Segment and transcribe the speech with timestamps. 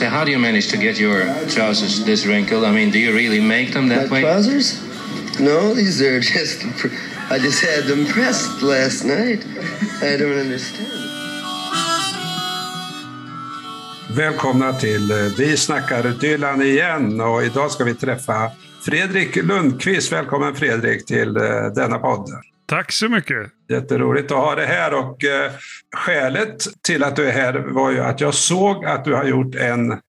[0.00, 2.64] So how do you manage to get your trousers this wrinkled?
[2.64, 4.20] I mean, do you really make them that My way?
[4.22, 4.80] trousers?
[5.38, 6.64] No, these are just.
[7.30, 9.44] I just had them pressed last night.
[10.00, 10.88] I don't understand.
[14.16, 18.50] Välkomna till eh, Vi snackar Dylan igen och idag ska vi träffa
[18.82, 20.12] Fredrik Lundqvist.
[20.12, 21.42] Välkommen Fredrik till eh,
[21.74, 22.30] denna podd.
[22.70, 23.50] Tack så mycket.
[23.68, 25.52] Jätteroligt att ha dig här och eh,
[25.96, 29.54] skälet till att du är här var ju att jag såg att du har gjort
[29.54, 30.00] en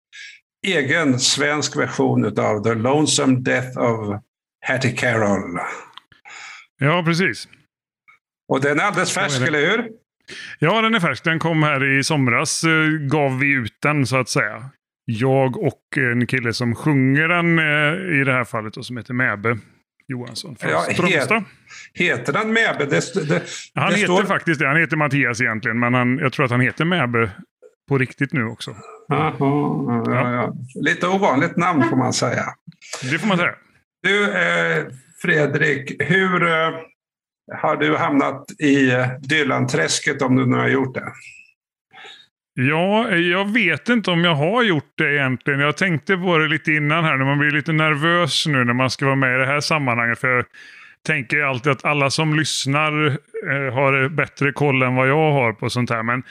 [0.67, 4.21] egen svensk version av The Lonesome Death of
[4.65, 5.59] Hattie Carroll.
[6.79, 7.47] Ja, precis.
[8.47, 9.89] Och den är alldeles färsk, är eller hur?
[10.59, 11.23] Ja, den är färsk.
[11.23, 12.63] Den kom här i somras.
[12.63, 14.69] eh, Gav vi ut den så att säga.
[15.05, 19.13] Jag och en kille som sjunger den eh, i det här fallet och som heter
[19.13, 19.57] Mäbe
[20.07, 21.43] Johansson från Ja, Strömstad.
[21.93, 22.85] Heter den Mäbe?
[22.85, 23.43] Det, det,
[23.75, 24.67] Han det heter står- faktiskt det.
[24.67, 27.29] Han heter Mattias egentligen, men han, jag tror att han heter Mäbe
[27.89, 28.75] på riktigt nu också.
[29.07, 30.53] Jaha, ja, ja, ja.
[30.81, 32.43] Lite ovanligt namn får man säga.
[33.11, 33.53] Det får man säga.
[34.03, 34.85] Du, eh,
[35.21, 36.69] Fredrik, hur eh,
[37.61, 41.11] har du hamnat i eh, Dylan-träsket om du nu har gjort det?
[42.53, 45.59] Ja, jag vet inte om jag har gjort det egentligen.
[45.59, 48.89] Jag tänkte på det lite innan här, när man blir lite nervös nu när man
[48.89, 50.19] ska vara med i det här sammanhanget.
[50.19, 50.45] För
[51.07, 55.69] tänker alltid att alla som lyssnar eh, har bättre koll än vad jag har på
[55.69, 56.03] sånt här.
[56.03, 56.23] Men,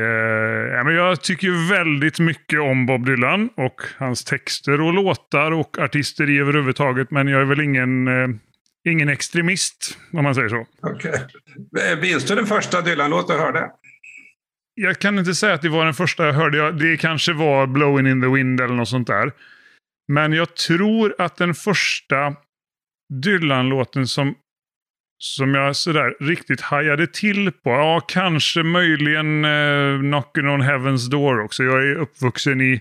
[0.00, 5.78] eh, men jag tycker väldigt mycket om Bob Dylan och hans texter och låtar och
[5.78, 7.10] artisteri överhuvudtaget.
[7.10, 8.28] Men jag är väl ingen, eh,
[8.88, 10.66] ingen extremist, om man säger så.
[10.82, 11.14] Okej.
[11.92, 13.70] Eh, Minns du den första Dylan-låt du hörde?
[14.74, 16.72] jag kan inte säga att det var den första jag hörde.
[16.72, 19.32] Det kanske var Blowing in the wind eller något sånt där.
[20.12, 22.34] Men jag tror att den första
[23.12, 24.34] Dylan-låten som,
[25.18, 27.70] som jag sådär riktigt hajade till på.
[27.70, 31.64] Ja, kanske möjligen eh, Knockin' on Heaven's Door också.
[31.64, 32.80] Jag är uppvuxen i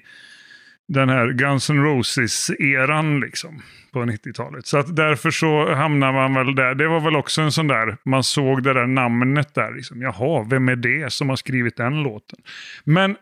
[0.88, 3.62] den här Guns N' Roses-eran liksom
[3.94, 4.66] på 90-talet.
[4.66, 6.76] Så att därför så hamnar man väl där.
[6.76, 9.76] Det var väl också en sån där, man såg det där namnet där.
[9.76, 10.02] Liksom.
[10.02, 12.40] Jaha, vem är det som har skrivit den låten?
[12.84, 13.16] Men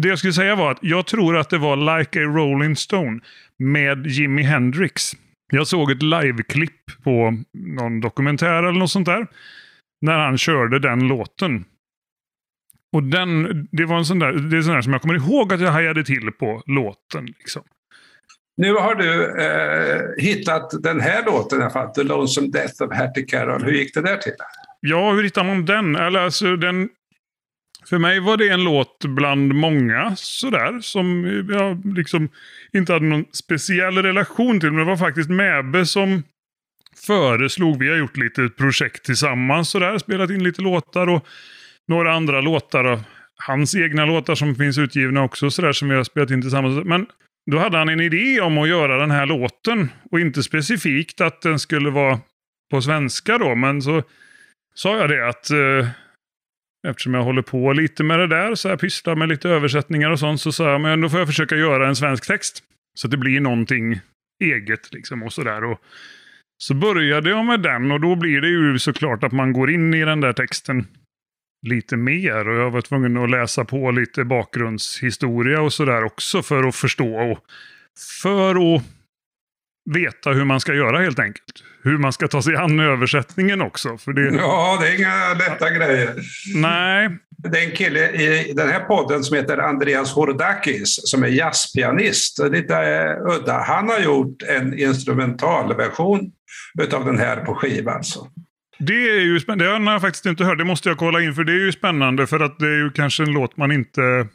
[0.00, 3.20] det jag skulle säga var att jag tror att det var Like a Rolling Stone
[3.58, 5.12] med Jimi Hendrix.
[5.50, 9.26] Jag såg ett liveklipp på någon dokumentär eller något sånt där.
[10.00, 11.64] När han körde den låten.
[12.92, 15.52] Och den, det var en sån där, det är sån där som jag kommer ihåg
[15.52, 17.26] att jag hajade till på låten.
[17.26, 17.62] Liksom.
[18.56, 22.96] Nu har du eh, hittat den här låten i alla fall, The Lonesome Death of
[22.96, 23.64] Hattie Carroll.
[23.64, 24.32] Hur gick det där till?
[24.80, 25.96] Ja, hur hittar man den?
[25.96, 26.88] Eller alltså, den?
[27.86, 30.80] För mig var det en låt bland många sådär.
[30.80, 32.28] Som jag liksom
[32.72, 34.70] inte hade någon speciell relation till.
[34.70, 36.22] Men det var faktiskt Mäbe som
[37.06, 37.78] föreslog.
[37.78, 39.98] Vi har gjort lite projekt tillsammans sådär.
[39.98, 41.26] Spelat in lite låtar och
[41.88, 42.84] några andra låtar.
[42.84, 43.02] av
[43.46, 46.84] Hans egna låtar som finns utgivna också sådär som vi har spelat in tillsammans.
[46.84, 47.06] Men
[47.50, 49.88] då hade han en idé om att göra den här låten.
[50.10, 52.18] Och inte specifikt att den skulle vara
[52.70, 53.54] på svenska då.
[53.54, 54.02] Men så
[54.74, 55.88] sa jag det att eh,
[56.88, 60.18] eftersom jag håller på lite med det där, så jag pysslar med lite översättningar och
[60.18, 62.62] sånt, så sa jag men då får jag försöka göra en svensk text.
[62.94, 64.00] Så att det blir någonting
[64.44, 65.64] eget liksom och sådär.
[65.64, 65.80] Och
[66.58, 69.94] så började jag med den och då blir det ju såklart att man går in
[69.94, 70.86] i den där texten
[71.66, 72.48] lite mer.
[72.48, 77.30] Och jag var tvungen att läsa på lite bakgrundshistoria och sådär också för att förstå.
[77.30, 77.38] Och
[78.22, 78.82] för att
[79.90, 81.64] veta hur man ska göra helt enkelt.
[81.82, 83.98] Hur man ska ta sig an översättningen också.
[83.98, 86.14] För det, Ja, det är inga lätta grejer.
[86.54, 91.28] Nej, Det är en kille i den här podden som heter Andreas Hordakis som är
[91.28, 92.38] jazzpianist.
[92.50, 93.62] Lite eh, udda.
[93.66, 96.20] Han har gjort en instrumentalversion
[96.82, 97.92] utav den här på skiva.
[97.92, 98.26] Alltså.
[98.78, 99.64] det är ju spännande.
[99.64, 100.58] Det har jag faktiskt inte hört.
[100.58, 102.90] Det måste jag kolla in för det är ju spännande för att det är ju
[102.90, 104.26] kanske en låt man inte...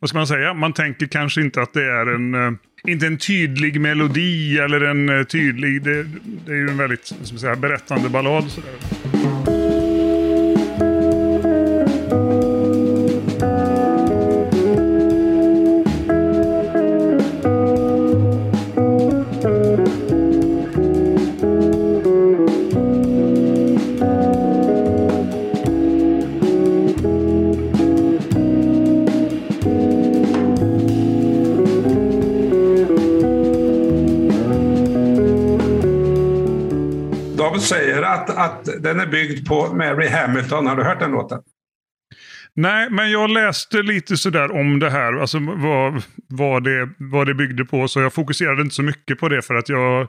[0.00, 0.54] Vad ska man säga?
[0.54, 2.58] Man tänker kanske inte att det är en...
[2.86, 5.82] Inte en tydlig melodi eller en eh, tydlig...
[5.82, 6.06] Det,
[6.46, 8.50] det är ju en väldigt ska säga, berättande ballad.
[8.50, 9.25] Sådär.
[37.56, 40.66] De säger att, att den är byggd på Mary Hamilton.
[40.66, 41.42] Har du hört den låten?
[42.54, 47.34] Nej, men jag läste lite sådär om det här, alltså vad, vad, det, vad det
[47.34, 47.88] byggde på.
[47.88, 50.08] Så jag fokuserade inte så mycket på det för att jag,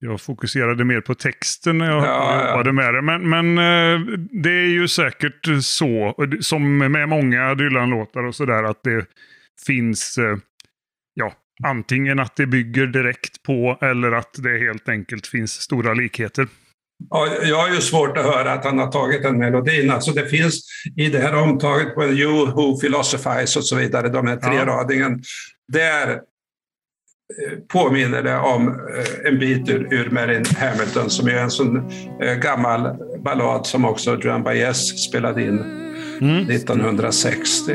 [0.00, 2.50] jag fokuserade mer på texten när jag Ja, ja.
[2.50, 3.02] jobbade med det.
[3.02, 4.00] Men, men eh,
[4.42, 9.06] det är ju säkert så, som med många Dylan-låtar och sådär, att det,
[9.66, 10.36] finns eh, ja,
[11.66, 16.46] antingen att det bygger direkt på eller att det helt enkelt finns stora likheter.
[17.10, 19.90] Ja, jag har ju svårt att höra att han har tagit den melodin.
[19.90, 20.64] Alltså det finns
[20.96, 24.66] i det här omtaget på You Who Philosophize och så vidare, de här tre Ja.
[24.66, 25.22] radingen,
[25.72, 26.18] där eh,
[27.72, 31.76] påminner det om eh, en bit ur, ur Marin Hamilton som är en sån
[32.22, 35.58] eh, gammal ballad som också Joan Baez spelade in
[36.50, 37.72] 1960.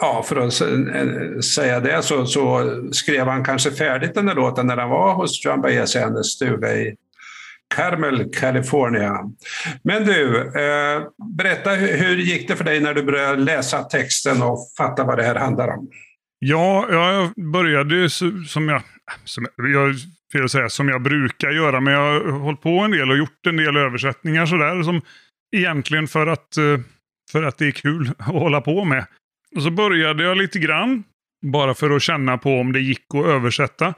[0.00, 0.52] Ja, för att
[1.44, 5.44] säga det så, så skrev han kanske färdigt den där låten när han var hos
[5.44, 6.96] John Baez i hennes stuga i
[7.74, 9.18] Carmel, California.
[9.84, 11.02] Men du, eh,
[11.36, 15.22] berätta hur, gick det för dig när du började läsa texten och fatta vad det
[15.22, 15.88] här handlar om?
[16.38, 18.82] Ja, jag började ju som jag,
[19.24, 19.94] som jag, jag
[20.32, 23.46] fel säga, som jag brukar göra, men jag har hållit på en del och gjort
[23.46, 25.00] en del översättningar sådär, som
[25.56, 26.80] egentligen för att, eh,
[27.32, 29.06] för att det är kul att hålla på med.
[29.56, 31.04] Och så började jag lite grann,
[31.46, 33.94] bara för att känna på om det gick att översätta.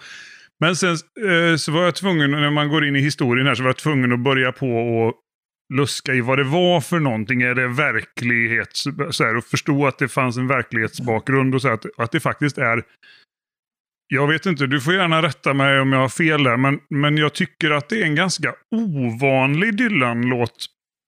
[0.61, 0.97] Men sen
[1.29, 3.77] eh, så var jag tvungen, när man går in i historien här, så var jag
[3.77, 5.15] tvungen att börja på och
[5.75, 7.43] luska i vad det var för någonting.
[7.43, 8.69] Är det verklighet?
[9.11, 12.21] Så här, och förstå att det fanns en verklighetsbakgrund och så här, att, att det
[12.21, 12.83] faktiskt är
[14.09, 17.17] jag vet inte, du får gärna rätta mig om jag har fel där, men, men
[17.17, 20.67] jag tycker att det är en ganska ovanlig Dylan-låt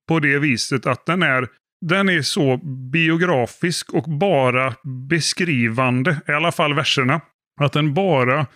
[0.09, 1.49] på det viset att den är,
[1.81, 2.57] den är så
[2.93, 4.75] biografisk och bara
[5.09, 7.21] beskrivande, i alla fall verserna.
[7.61, 8.47] Att den bara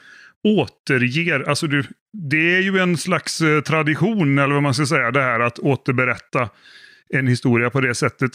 [0.44, 5.10] återger, alltså du, det är ju en slags eh, tradition, eller vad man ska säga,
[5.10, 6.48] det här att återberätta
[7.08, 8.32] en historia på det sättet.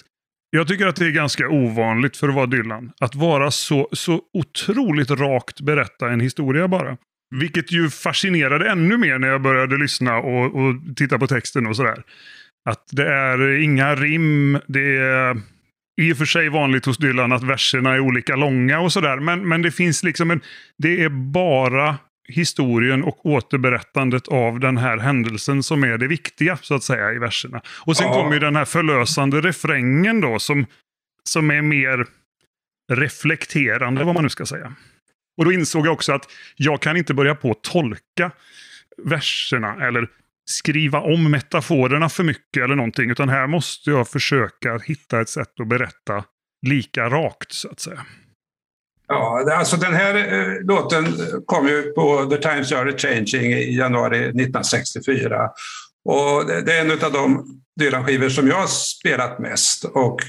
[0.50, 2.92] Jag tycker att det är ganska ovanligt för att vara Dylan.
[3.00, 6.98] Att vara så, så otroligt rakt berätta en historia bara.
[7.36, 11.76] Vilket ju fascinerade ännu mer när jag började lyssna och, och titta på texten och
[11.76, 12.04] sådär.
[12.66, 15.42] Att det är inga rim, det är
[16.02, 19.20] i och för sig vanligt hos Dylan att verserna är olika långa och sådär.
[19.20, 20.42] Men, men det finns liksom en,
[20.78, 21.98] det är bara
[22.30, 27.20] historien och återberättandet av den här händelsen som är det viktiga så att säga i
[27.20, 27.62] verserna.
[27.86, 28.14] Och sen Ja.
[28.14, 30.66] kommer ju den här förlösande refrängen då som,
[31.24, 32.06] som är mer
[32.92, 34.74] reflekterande vad man nu ska säga.
[35.38, 38.32] Och då insåg jag också att jag kan inte börja på att tolka
[39.04, 40.08] verserna eller
[40.50, 43.12] skriva om metaforerna för mycket eller någonting.
[43.12, 46.24] Utan här måste jag försöka hitta ett sätt att berätta
[46.68, 48.06] lika rakt så att säga.
[49.08, 51.06] Ja, alltså den här eh, låten
[51.46, 55.50] kom ju på The Times Are Changing i januari 1964.
[56.06, 57.46] Och det, det är en av de
[57.80, 59.86] Dylan-skivor som jag har spelat mest.
[59.86, 60.20] Och,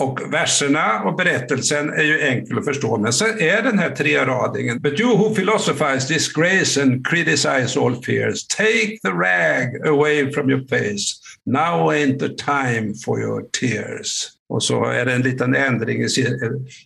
[0.00, 2.98] och verserna och berättelsen är ju enkel att förstå.
[2.98, 4.80] Men sen är den här treradingen.
[4.80, 10.66] But you who philosophize, disgrace and criticize all fears, take the rag away from your
[10.68, 11.14] face.
[11.46, 14.28] Now ain't the time for your tears.
[14.48, 16.38] Och så är det en liten ändring i si-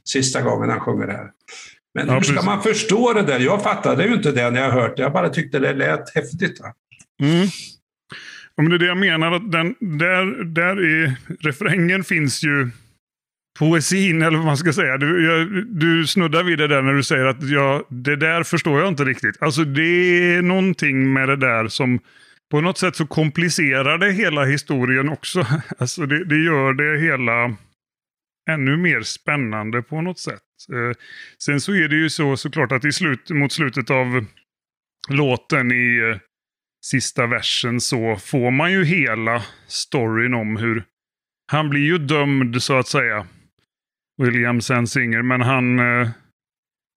[0.05, 1.27] sista gången han sjunger det här.
[1.95, 2.47] Men Ja, hur ska precis.
[2.47, 3.41] man förstå det där?
[3.41, 5.03] Jag fattade ju inte det när jag hört det.
[5.03, 6.61] Jag bara tyckte det lät häftigt.
[7.23, 7.47] Mm.
[8.57, 9.33] Ja, men det är det jag menar.
[9.33, 12.71] Att den, där, där i refrängen finns ju
[13.59, 14.99] poesin, eller vad man ska säga.
[14.99, 18.81] Du, jag, du snuddar vid det där när du säger att jag, det där förstår
[18.81, 19.43] jag inte riktigt.
[19.43, 22.01] Alltså det är någonting med det där som
[22.51, 25.47] på något sätt så komplicerar det hela historien också.
[25.79, 27.57] Alltså det, det gör det hela
[28.51, 30.43] ännu mer spännande på något sätt.
[30.73, 30.97] Eh,
[31.39, 34.25] sen så är det ju så såklart att i slut, mot slutet av
[35.09, 36.19] låten i eh,
[36.85, 40.85] sista versen så får man ju hela storyn om hur
[41.53, 43.27] han blir ju dömd så att säga.
[44.23, 46.09] William Sensinger, men han eh,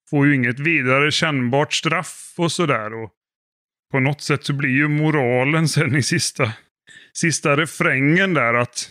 [0.10, 2.94] får ju inget vidare kännbart straff och sådär.
[2.94, 3.12] Och
[3.92, 6.52] på något sätt så blir ju moralen sen i sista,
[7.14, 8.90] sista refrängen där att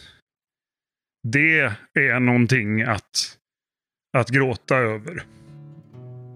[1.22, 1.60] det
[1.94, 3.38] är någonting att,
[4.16, 5.22] att gråta över.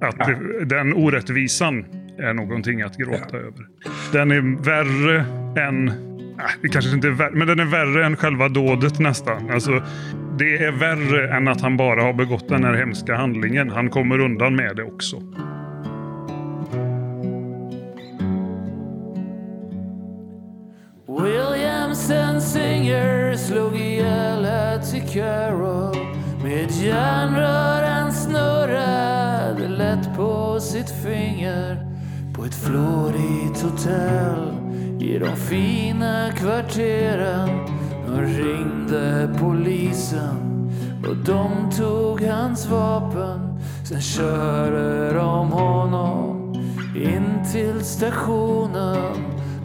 [0.00, 0.26] Att Ja.
[0.26, 1.84] det, den orättvisan
[2.18, 3.66] är någonting att gråta över.
[4.12, 5.20] Den är värre
[5.62, 5.84] än...
[6.36, 9.50] Nej, det kanske inte är värre, men den är värre än själva dådet nästan.
[9.50, 9.82] Alltså,
[10.38, 13.70] det är värre än att han bara har begått den här hemska handlingen.
[13.70, 15.16] Han kommer undan med det också.
[21.22, 25.96] Williamson Singer slog ihjäl Hattie Carroll
[26.44, 31.86] med järnrör han snurrade lätt på sitt finger
[32.34, 34.52] på ett flådigt hotell
[35.00, 37.48] i de fina kvarteren.
[38.08, 40.70] De ringde polisen
[41.08, 43.58] och de tog hans vapen.
[43.84, 46.54] Sen körde de honom
[46.96, 49.14] in till stationen.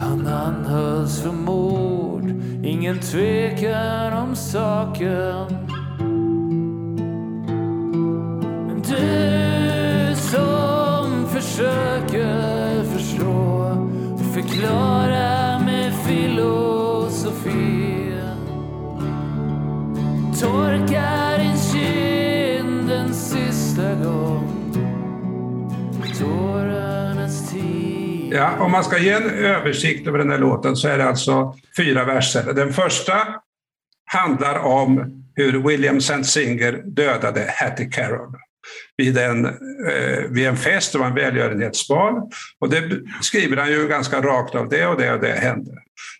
[0.00, 2.30] Han anhölls för mord,
[2.62, 5.46] ingen tvekan om saken.
[8.66, 13.76] Men du som försöker förstå
[14.14, 18.03] och förklara med filosofi
[20.40, 24.74] torkar din kind en sista gång
[26.18, 30.98] Tårarnas tid Ja, om man ska ge en översikt över den här låten så är
[30.98, 32.52] det alltså fyra verser.
[32.52, 33.12] Den första
[34.12, 36.24] handlar om hur William St.
[36.24, 38.34] Singer dödade Hattie Carroll
[38.96, 42.14] vid en, eh, vid en fest, det var en välgörenhetsbal.
[42.60, 42.90] Och det
[43.22, 45.70] skriver han ju ganska rakt av, det och det och det hände.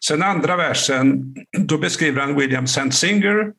[0.08, 2.90] Sen andra versen, då beskriver han William St.
[2.90, 3.52] Singer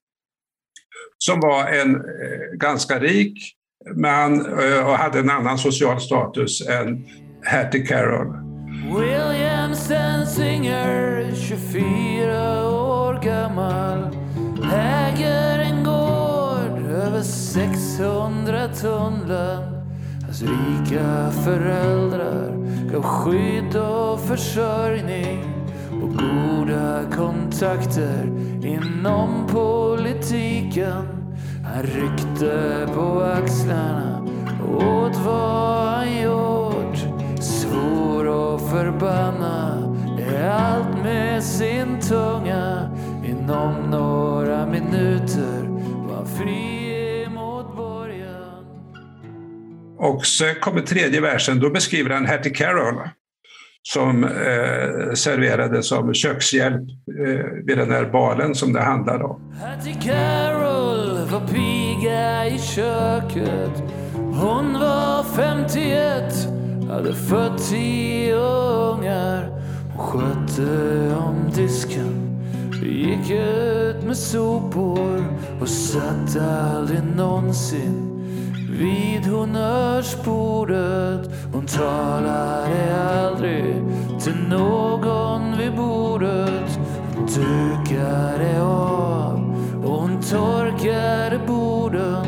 [1.17, 2.01] som var en eh,
[2.53, 3.55] ganska rik
[3.95, 7.05] man eh, och hade en annan social status än
[7.45, 8.45] Hattie Carroll.
[8.98, 9.75] William
[10.25, 14.15] Singer, 24 år gammal
[14.74, 19.75] äger en gård över 600 tunnland
[20.25, 22.51] Hans rika föräldrar
[22.91, 25.64] gav skydd och försörjning
[26.01, 28.25] och goda kontakter
[28.63, 31.15] inom politiken.
[31.65, 34.25] Han ryckte på axlarna
[34.77, 36.97] åt vad han gjort.
[37.39, 42.91] Svor och förbanna är allt med sin tunga.
[43.25, 45.63] Inom några minuter
[46.07, 48.65] var han fri emot borgen.
[49.97, 53.09] Och så kommer tredje versen, då beskriver han Hattie Carroll
[53.88, 56.82] som eh, serverade som kökshjälp
[57.25, 59.42] eh, vid den här balen som det handlade om.
[59.62, 63.84] Hattie Carroll var piga i köket.
[64.15, 66.34] Hon var 51,
[66.89, 69.50] hade fött tio ungar.
[69.96, 72.39] Hon skötte om disken,
[72.84, 75.24] gick ut med sopor
[75.62, 78.14] och satt aldrig någonsin
[78.77, 81.29] vid honnörsbordet.
[81.53, 83.84] Hon talade aldrig
[84.20, 86.79] till någon vid bordet.
[87.15, 92.25] Hon dukade av och hon torkade borden.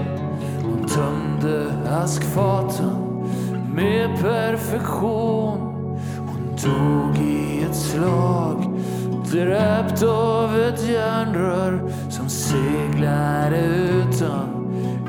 [0.64, 3.26] Hon tömde askfaten
[3.74, 5.60] med perfektion.
[6.18, 8.80] Hon dog i ett slag
[9.32, 14.67] dräpt av ett järnrör som seglade utan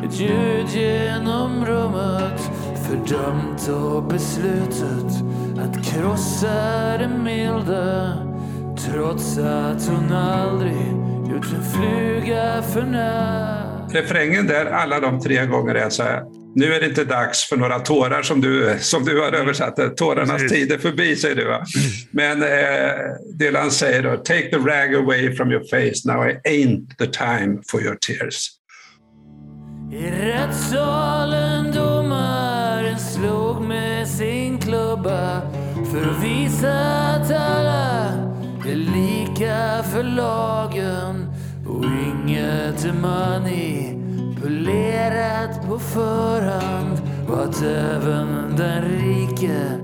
[0.09, 2.51] ett ljud genom rummet
[2.89, 5.25] Fördömt och beslutet
[5.59, 8.13] att krossa det milda
[8.77, 10.87] Trots att hon aldrig
[11.31, 16.23] gjort en fluga för när Refrängen där, alla de tre gånger är så här.
[16.55, 19.91] Nu är det inte dags för några tårar som du, som du har översatt det.
[19.91, 20.53] Tårarnas Precis.
[20.53, 21.45] tid är förbi, säger du.
[21.45, 21.65] Va?
[22.11, 22.95] Men eh,
[23.39, 27.63] Dylan säger då, take the rag away from your face, now it ain't the time
[27.71, 28.59] for your tears.
[29.91, 35.41] I rättssalen domaren slog med sin klubba
[35.91, 36.73] för att visa
[37.15, 38.09] att alla
[38.69, 41.27] är lika för lagen.
[41.67, 49.79] Och inget är manipulerat på förhand och att även den rike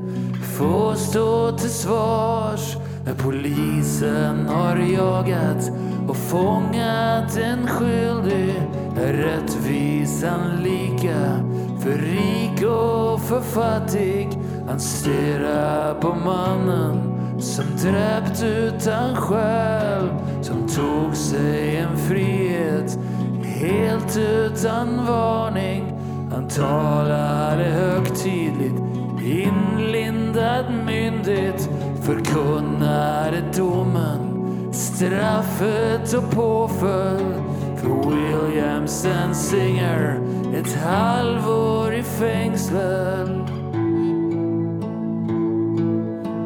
[0.59, 5.71] får stå till svars när polisen har jagat
[6.09, 8.63] och fångat en skyldig
[8.97, 11.41] är rättvisan lika
[11.81, 14.29] för rik och för fattig.
[14.69, 20.09] Han stirrar på mannen som dräpt utan själ
[20.43, 22.99] som tog sig en frihet
[23.43, 25.93] helt utan varning.
[26.33, 28.81] Han talade högtidligt,
[29.25, 31.71] inlindad myndigt,
[32.03, 34.34] förkunnade domen,
[34.75, 37.35] straffet och påföljd
[37.77, 38.89] för William
[39.35, 40.21] Singer
[40.55, 43.45] ett halvår i fängsel.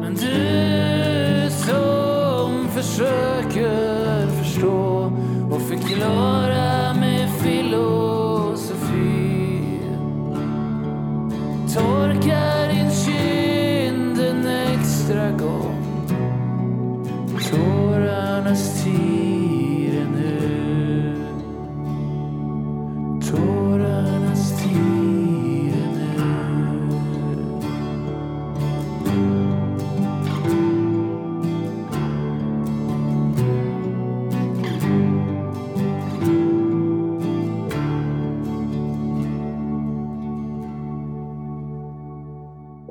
[0.01, 5.11] Men du som försöker förstå
[5.51, 6.48] och förklara
[23.31, 24.53] Tårarnas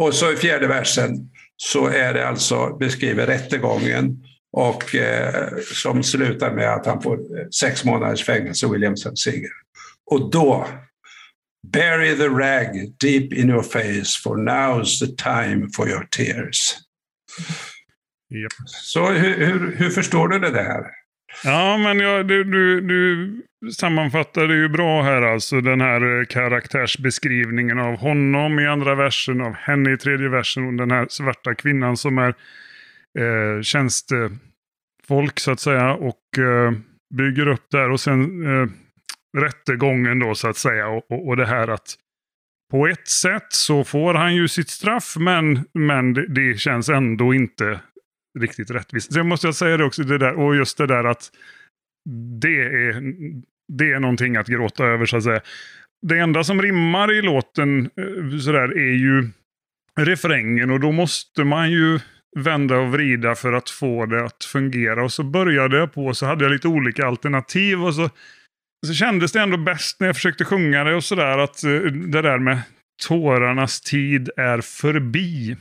[0.08, 1.10] Och så i fjärde versen
[1.56, 4.16] så är det alltså beskriver rättegången
[4.58, 9.50] och eh, som slutar med att han får eh, sex månaders fängelse, Williamson Singer.
[10.10, 10.66] Och då,
[11.72, 16.76] bury the rag deep in your face for now's the time for your tears.
[18.30, 18.52] Japp.
[18.66, 20.84] Så hur, hur, hur förstår du det där?
[21.44, 23.32] Ja, men ja, du, du, du
[23.72, 29.52] sammanfattade ju bra här alltså den här eh, karaktärsbeskrivningen av honom i andra versen, av
[29.54, 32.34] henne i tredje versen och den här svarta kvinnan som är
[33.18, 33.62] eh,
[35.08, 36.72] Folk så att säga och eh,
[37.14, 38.68] bygger upp där och sen eh,
[39.38, 41.96] rättegången då så att säga och, och, och det här att
[42.70, 47.34] på ett sätt så får han ju sitt straff men, men det, det känns ändå
[47.34, 47.80] inte
[48.38, 49.12] riktigt rättvist.
[49.12, 51.30] Sen måste jag säga det också, det där, och just det där att
[52.40, 53.02] det är,
[53.72, 55.40] det är någonting att gråta över så att säga.
[56.06, 59.28] Det enda som rimmar i låten eh, sådär är ju
[60.00, 62.00] refrängen och då måste man ju
[62.36, 65.04] vända och vrida för att få det att fungera.
[65.04, 68.10] Och så började jag på så hade jag lite olika alternativ och så,
[68.86, 72.22] så kändes det ändå bäst när jag försökte sjunga det och sådär att eh, det
[72.22, 72.62] där med
[73.08, 75.56] tårarnas tid är förbi.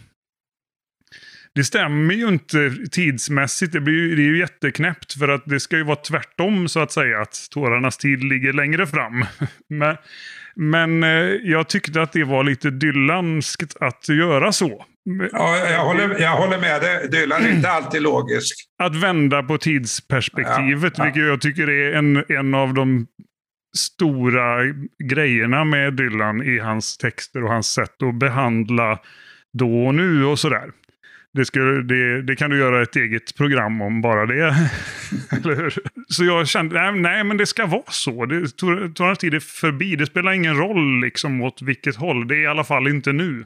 [1.55, 3.73] Det stämmer ju inte tidsmässigt.
[3.73, 6.79] Det, blir ju, det är ju jätteknäppt för att det ska ju vara tvärtom så
[6.79, 7.21] att säga.
[7.21, 9.25] Att tårarnas tid ligger längre fram.
[9.69, 9.97] men
[10.59, 11.09] men eh,
[11.43, 14.85] jag tyckte att det var lite Dylanskt att göra så.
[15.31, 17.09] Ja, jag, håller, jag håller med dig.
[17.09, 18.55] Dylan är inte alltid logisk.
[18.83, 21.03] Att vända på tidsperspektivet, Ja, ja.
[21.03, 23.07] vilket jag tycker är en, en av de
[23.77, 24.57] stora
[25.03, 28.99] grejerna med Dylan i hans texter och hans sätt att behandla
[29.53, 30.71] då och nu och sådär.
[31.33, 34.43] Det, skulle, det, det kan du göra ett eget program om bara det.
[35.31, 35.73] Eller hur?
[36.07, 38.25] Så jag kände, nej, nej men det ska vara så.
[38.25, 38.35] Det
[39.19, 39.95] tid är förbi.
[39.95, 42.27] Det spelar ingen roll liksom åt vilket håll.
[42.27, 43.45] Det är i alla fall inte nu.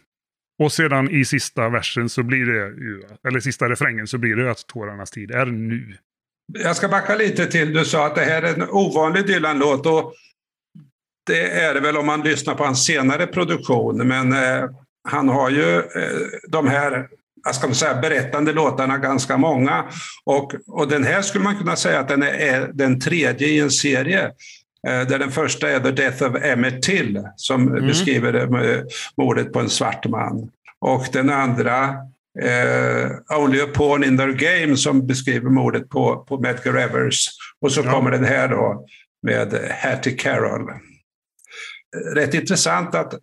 [0.62, 4.52] Och sedan i sista versen så blir det ju, eller sista refrängen så blir det
[4.52, 5.98] att tårarnas tid är nu.
[6.54, 7.74] Jag ska backa lite till.
[7.74, 9.86] Du sa att det här är en ovanlig Dylan-låt.
[9.86, 10.14] Och
[11.28, 14.08] det är det väl om man lyssnar på hans senare produktion.
[14.08, 14.70] Men eh,
[15.10, 15.84] han har ju eh,
[16.48, 17.08] de här
[17.44, 19.86] vad ska säga, berättande låtarna ganska många.
[20.26, 23.60] Och, och den här skulle man kunna säga att den är, är den tredje i
[23.60, 24.32] en serie.
[24.88, 28.84] Eh, där den första är The Death of Emmett Till som beskriver eh,
[29.18, 30.50] mordet på en svart man.
[30.82, 31.84] Och den andra
[32.42, 37.28] eh, Only a Pawn in their Game som beskriver mordet på, på Medgar Evers.
[37.62, 37.92] Och så Ja.
[37.92, 38.86] kommer den här då
[39.24, 40.72] med Hattie Carroll.
[42.16, 43.14] Rätt intressant att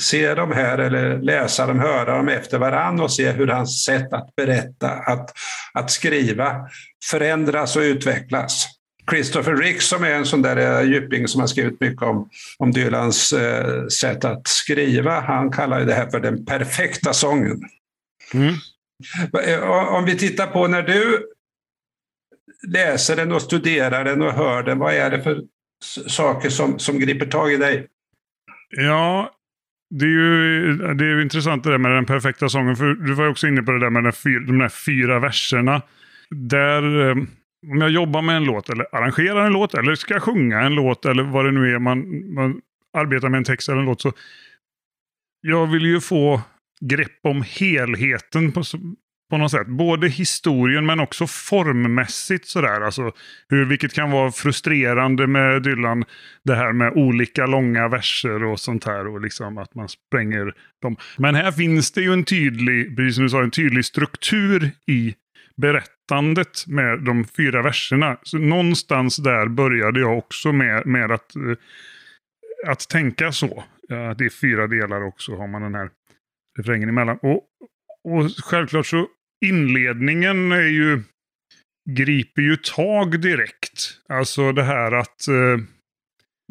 [0.00, 4.12] se dem här eller läsa dem, höra dem efter varann och se hur hans sätt
[4.12, 5.30] att berätta, att,
[5.74, 6.68] att skriva
[7.10, 8.66] förändras och utvecklas.
[9.10, 12.72] Christopher Ricks som är en sån där eh, djuping som har skrivit mycket om, om
[12.72, 17.62] Dylans eh, sätt att skriva, han kallar det här för den perfekta sången.
[18.34, 18.54] Mm.
[19.46, 21.26] Eh, Om vi tittar på när du
[22.68, 25.42] läser den och studerar den och hör den, vad är det för
[26.06, 27.86] saker som, som griper tag i dig?
[28.70, 29.32] Ja,
[29.90, 32.76] det är, ju, det är ju intressant det där med den perfekta sången.
[32.76, 34.14] För du var ju också inne på det där med
[34.46, 35.82] de där fyra verserna.
[36.30, 37.16] Där, eh,
[37.70, 41.06] om jag jobbar med en låt eller arrangerar en låt eller ska sjunga en låt
[41.06, 42.60] eller vad det nu är man, man
[42.98, 44.00] arbetar med en text eller en låt.
[44.00, 44.12] så
[45.40, 46.40] Jag vill ju få
[46.80, 48.62] grepp om helheten på,
[49.30, 49.66] på något sätt.
[49.66, 52.80] Både historien men också formmässigt sådär.
[52.80, 53.12] Alltså
[53.48, 56.04] hur, vilket kan vara frustrerande med Dylan
[56.44, 60.96] det här med olika långa verser och sånt här och liksom att man spränger dem.
[61.16, 65.14] Men här finns det ju en tydlig, precis som du sa, en tydlig struktur i
[65.56, 68.16] berättandet med de fyra verserna.
[68.22, 71.56] Så någonstans där började jag också med, med att, eh,
[72.66, 73.64] att tänka så.
[74.10, 75.90] Att det är fyra delar också har man den här
[76.58, 77.18] refrängen emellan.
[77.22, 77.44] Och,
[78.04, 79.06] och självklart så
[79.44, 81.02] inledningen är ju
[81.90, 84.00] griper ju tag direkt.
[84.08, 85.64] Alltså det här att eh,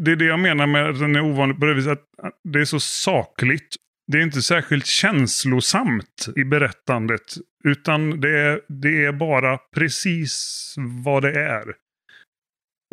[0.02, 2.60] det är det jag menar med att den är ovanlig på det viset att det
[2.60, 3.76] är så sakligt.
[4.12, 7.22] Det är inte särskilt känslosamt i berättandet.
[7.64, 11.64] Utan det är, det är bara precis vad det är.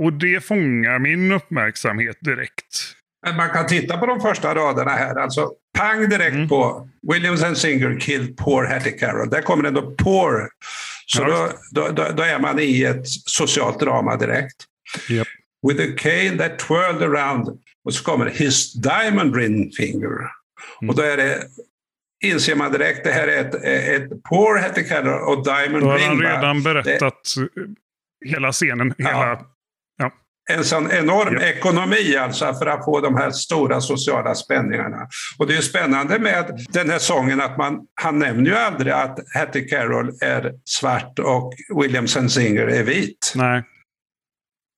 [0.03, 2.96] Och det fångar min uppmärksamhet direkt.
[3.37, 5.14] Man kan titta på de första raderna här.
[5.20, 6.48] Alltså, pang direkt Mm.
[6.48, 9.31] på Williams and Singer killed poor Hattie Carroll.
[9.31, 10.48] Där kommer ändå poor.
[11.07, 14.57] Så Ja, då, då, då, är man i ett socialt drama direkt.
[15.09, 15.29] Japp.
[15.68, 17.61] With a cane that twirled around.
[17.85, 20.42] Och så kommer his diamond ring finger.
[20.83, 20.90] Mm.
[20.90, 21.42] Och då är det,
[22.25, 24.11] inser man direkt, det här är ett, ett
[24.62, 26.07] Hattie Carroll och diamond Då har ring.
[26.09, 28.94] han redan berättat eh, hela scenen.
[28.98, 29.40] Hela,
[29.98, 30.11] Ja.
[30.51, 31.40] en sån enorm Ja.
[31.42, 35.09] ekonomi alltså för att få de här stora sociala spänningarna.
[35.38, 39.18] Och det är spännande med den här sången att man, han nämner ju aldrig att
[39.35, 43.33] Hattie Carroll är svart och William Sensinger är vit.
[43.37, 43.62] Nej.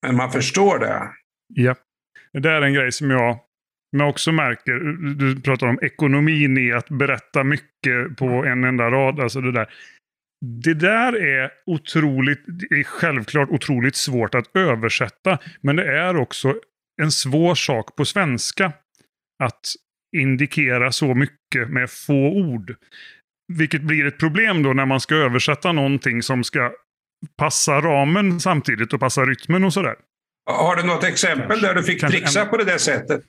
[0.06, 1.02] Men man förstår det.
[1.48, 1.74] Ja.
[2.32, 3.38] Det är en grej som jag,
[4.00, 4.72] jag också märker.
[5.14, 9.20] Du pratar om ekonomin i att berätta mycket på en enda rad.
[9.20, 9.66] Alltså det där.
[10.64, 15.38] Det där är otroligt, det är självklart otroligt svårt att översätta.
[15.61, 16.54] Men det är också
[17.02, 18.72] en svår sak på svenska.
[19.44, 19.61] Att
[20.16, 22.74] indikera så mycket med få ord.
[23.52, 26.72] Vilket blir ett problem då när man ska översätta någonting som ska
[27.38, 29.94] passa ramen samtidigt och passa rytmen och sådär.
[30.50, 33.22] Har du något exempel där du fick Kanske trixa en- på det där sättet?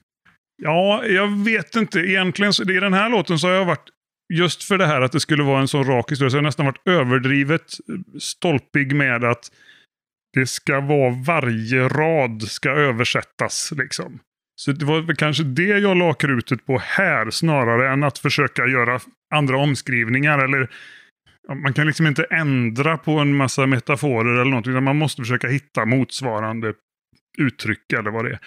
[0.57, 1.99] Ja, jag vet inte.
[1.99, 3.89] Egentligen, så, i den här låten så har jag varit,
[4.33, 6.47] just för det här att det skulle vara en så rak historia, så har jag
[6.47, 9.51] nästan varit överdrivet eh, stolpig med att
[10.33, 13.73] det ska vara varje rad ska översättas.
[13.77, 14.19] Liksom.
[14.55, 18.99] Så det var kanske det jag la krutet på här, snarare än att försöka göra
[19.33, 20.39] andra omskrivningar.
[20.39, 20.69] Eller,
[21.63, 25.47] man kan liksom inte ändra på en massa metaforer eller något, utan man måste försöka
[25.47, 26.73] hitta motsvarande
[27.37, 28.39] uttryck eller vad det är.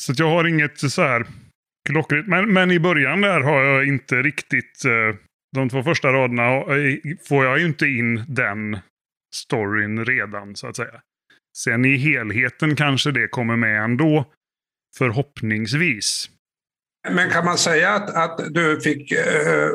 [0.00, 1.26] Så att jag har inget så här
[1.86, 2.26] klockrent.
[2.26, 4.84] Men, men i början där har jag inte riktigt...
[4.84, 5.16] Eh,
[5.56, 8.78] de två första raderna har- får jag ju inte in den
[9.34, 11.00] storyn redan, så att säga.
[11.58, 14.32] Sen i helheten kanske det kommer med ändå.
[14.98, 16.30] Förhoppningsvis.
[17.10, 19.68] Men kan man säga att, att du fick eh,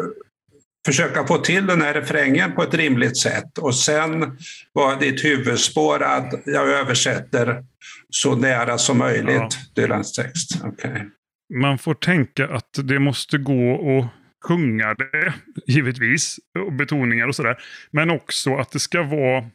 [0.86, 4.38] försöka få till den här refrängen på ett rimligt sätt och sen
[4.74, 7.64] var ditt huvudspår att jag översätter
[8.10, 9.50] så nära som möjligt Ja.
[9.76, 10.62] Dylans text?
[10.64, 11.10] Okej.
[11.54, 14.08] Man får tänka att det måste gå att
[14.48, 15.34] sjunga det,
[15.68, 16.40] givetvis.
[16.60, 17.64] Och betoningar och sådär.
[17.92, 19.42] Men också att det ska vara...
[19.42, 19.50] på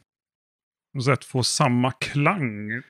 [0.93, 2.81] något sätt få samma klang.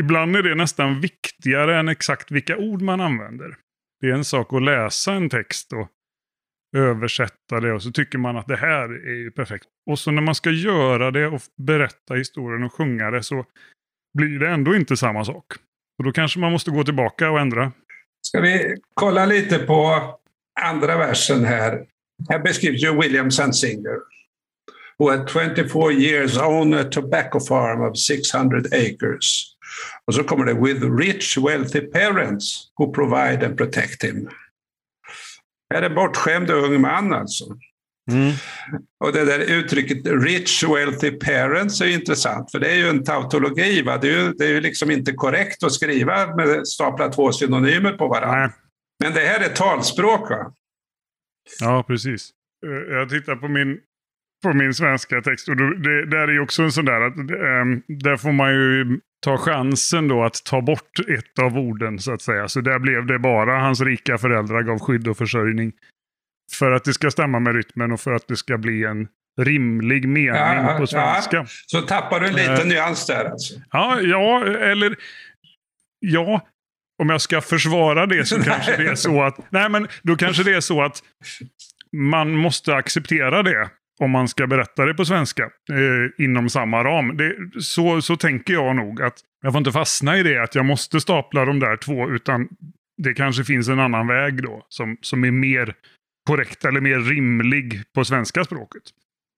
[0.00, 3.56] Ibland är det nästan viktigare än exakt vilka ord man använder.
[4.00, 5.88] Det är en sak att läsa en text och
[6.76, 9.66] översätta det och så tycker man att det här är ju perfekt.
[9.90, 13.46] Och så när man ska göra det och berätta historien och sjunga det så
[14.18, 15.46] blir det ändå inte samma sak.
[15.98, 17.72] Och då kanske man måste gå tillbaka och ändra.
[18.26, 20.14] Ska vi kolla lite på
[20.60, 21.86] andra versen här.
[22.28, 23.98] Här beskrivs ju William Sansinger.
[24.98, 29.54] Who had 24 years owned a tobacco farm of 600 acres.
[30.06, 34.30] Och så kommer det with rich wealthy parents who provide and protect him.
[35.74, 37.44] Här är en bortskämd ung man alltså.
[39.04, 43.04] Och det där uttrycket rich wealthy parents är ju intressant för det är ju en
[43.04, 43.82] tautologi.
[43.82, 43.98] Va?
[43.98, 47.92] Det, är ju, det är ju liksom inte korrekt att skriva med stapla två synonymer
[47.92, 48.52] på varandra.
[49.04, 50.52] Men det här är talspråk va?
[51.60, 52.30] Ja, precis.
[52.66, 53.78] Eh, Jag tittar på min,
[54.42, 57.82] på min svenska text och det, där är ju också en sån där att ehm,
[57.88, 62.22] där får man ju ta chansen då att ta bort ett av orden så att
[62.22, 62.48] säga.
[62.48, 65.72] Så där blev det bara hans rika föräldrar gav skydd och försörjning.
[66.52, 69.08] För att det ska stämma med rytmen och för att det ska bli en
[69.40, 70.34] rimlig mening
[70.66, 71.36] Ja, på svenska.
[71.36, 71.44] ja.
[71.66, 72.66] Så tappar du en liten Eh.
[72.66, 73.54] nyans där alltså.
[73.70, 74.96] Ja, ja, eller
[76.00, 76.46] ja.
[77.02, 79.36] Om jag ska försvara det så kanske det är så att...
[79.52, 81.02] Nej, men då kanske det är så att
[81.96, 83.68] man måste acceptera det
[84.00, 87.16] om man ska berätta det på svenska eh, inom samma ram.
[87.16, 90.64] Det, så, så tänker jag nog att jag får inte fastna i det att jag
[90.64, 92.48] måste stapla de där två utan
[93.02, 95.74] det kanske finns en annan väg då som, som är mer
[96.26, 98.82] korrekt eller mer rimlig på svenska språket.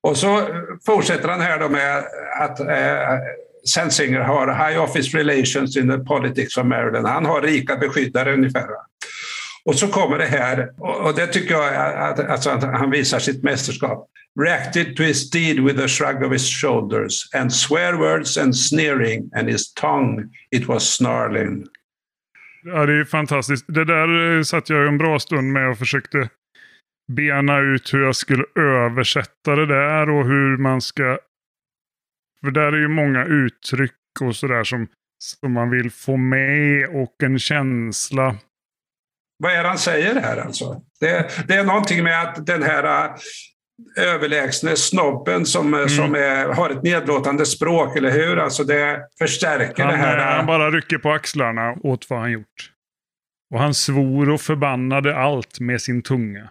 [0.02, 0.46] Och så eh,
[0.86, 2.04] fortsätter han här då med
[2.40, 3.18] att eh,
[3.74, 7.06] Sensinger har high office relations in the politics of Maryland.
[7.06, 8.66] Han har rika beskyddare ungefär.
[9.64, 13.42] Och så kommer det här, och det tycker jag att, alltså att han visar sitt
[13.42, 14.10] mästerskap.
[14.40, 19.30] Reacted to his deed with a shrug of his shoulders and swear words and sneering
[19.34, 21.66] and his tongue it was snarling.
[22.64, 23.64] Ja, det är fantastiskt.
[23.68, 26.28] Det där eh, satt jag en bra stund med och försökte
[27.12, 31.18] bena ut hur jag skulle översätta det där och hur man ska...
[32.44, 34.86] För där är ju många uttryck och sådär som,
[35.18, 38.36] som man vill få med och en känsla.
[39.38, 40.82] Vad är det han säger här alltså?
[41.00, 43.14] Det, det är någonting med att den här äh,
[43.96, 45.88] överlägsne snobben som, Mm.
[45.88, 48.36] som är, har ett nedlåtande språk, eller hur?
[48.36, 50.18] Alltså det förstärker Han, det här.
[50.18, 52.72] äh, han bara rycker på axlarna åt vad han gjort.
[53.54, 56.50] Och han svor och förbannade allt med sin tunga.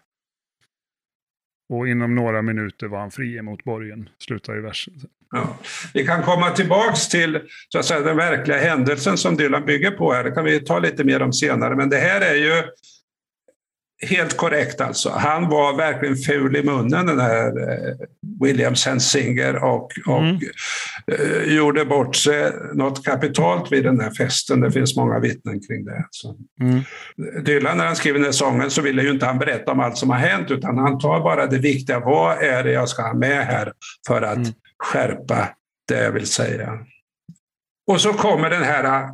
[1.70, 4.10] Och inom några minuter var han fri emot borgen.
[4.20, 4.94] Slutar i versen.
[5.32, 5.58] Ja.
[5.94, 10.14] Vi kan komma tillbaks till så att säga, den verkliga händelsen som Dylan bygger på
[10.14, 10.24] här.
[10.24, 11.76] Det kan vi ta lite mer om senare.
[11.76, 12.64] Men det här är ju
[14.10, 15.10] helt korrekt alltså.
[15.10, 17.96] Han var verkligen ful i munnen den här eh,
[18.42, 20.40] William Sensinger och, och Mm.
[21.12, 24.62] eh, gjorde bort sig något kapitalt vid den här festen.
[24.62, 26.06] Det finns många vittnen kring det.
[26.10, 26.36] Så.
[26.62, 26.82] Mm.
[27.46, 29.98] Dylan när han skriver den här sången så ville ju inte han berätta om allt
[29.98, 32.00] som har hänt utan han tar bara det viktiga.
[32.00, 33.74] Vad är det jag ska ha med här
[34.08, 34.52] för att Mm.
[34.84, 35.50] skärpa
[35.88, 36.80] det jag vill säga?
[37.88, 39.10] Och så kommer den här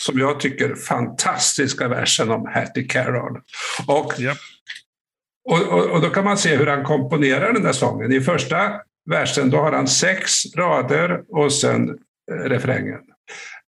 [0.00, 3.40] som jag tycker fantastiska versen om Hattie Carroll.
[3.86, 4.38] Och, Japp.
[5.50, 8.12] och, och, och då kan man se hur han komponerar den där sången.
[8.12, 8.80] I första
[9.10, 11.88] versen då har han sex rader och sen
[12.30, 13.00] eh, refrängen.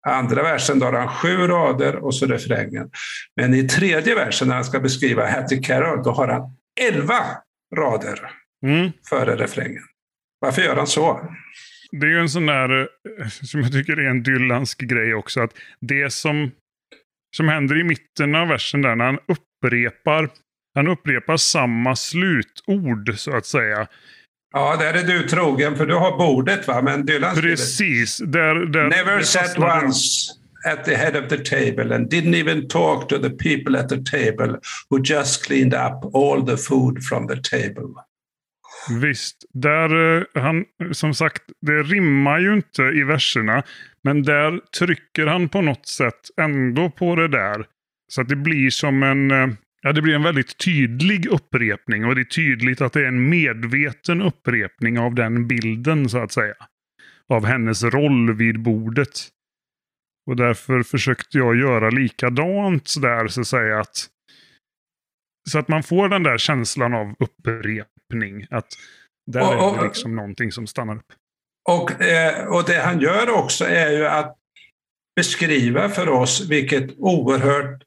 [0.07, 2.89] Andra versen då har han sju rader och så refrängen.
[3.35, 6.41] Men i tredje versen när han ska beskriva Hattie Carroll då har han
[6.81, 7.23] elva
[7.75, 8.31] rader
[8.65, 8.91] Mm.
[9.09, 9.83] före refrängen.
[10.39, 11.19] Varför gör han så?
[11.91, 15.41] Det är ju en sån där, eh, som jag tycker är en Dylansk grej också,
[15.41, 16.51] att det som,
[17.37, 20.29] som händer i mitten av versen där, när han upprepar,
[20.75, 23.87] han upprepar samma slutord så att säga.
[24.53, 26.81] Ja, där är du trogen för du har bordet va?
[26.81, 28.17] Men Dylan Precis.
[28.17, 30.31] Där, där, Never sat once
[30.65, 34.03] at the head of the table and didn't even talk to the people at the
[34.03, 37.93] table who just cleaned up all the food from the table.
[38.91, 43.63] Visst, där eh, han, som sagt, det rimmar ju inte i verserna.
[44.03, 47.65] Men där trycker han på något sätt ändå på det där.
[48.07, 49.47] Så att det blir som en, eh,
[49.81, 52.05] ja det blir en väldigt tydlig upprepning.
[52.05, 56.31] Och det är tydligt att det är en medveten upprepning av den bilden så att
[56.31, 56.55] säga.
[57.27, 59.27] Av hennes roll vid bordet.
[60.27, 64.07] Och därför försökte jag göra likadant där så att säga att
[65.49, 67.98] så att man får den där känslan av upprepning.
[68.49, 68.67] Att
[69.31, 71.05] där Och- är och- det liksom någonting som stannar upp.
[71.69, 74.35] Och, eh, och det han gör också är ju att
[75.15, 77.83] beskriva för oss vilket oerhört